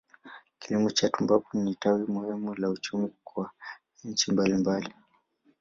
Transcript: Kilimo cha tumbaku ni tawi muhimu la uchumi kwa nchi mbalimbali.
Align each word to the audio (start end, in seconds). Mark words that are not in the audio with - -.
Kilimo 0.59 0.89
cha 0.89 1.09
tumbaku 1.09 1.57
ni 1.57 1.75
tawi 1.75 2.07
muhimu 2.07 2.55
la 2.55 2.69
uchumi 2.69 3.11
kwa 3.23 3.51
nchi 4.03 4.31
mbalimbali. 4.31 4.93